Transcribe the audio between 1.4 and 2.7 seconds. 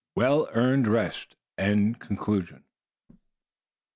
CONCLUSION.